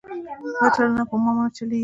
[0.61, 1.79] دا چلونه مو پر ما نه چلېږي.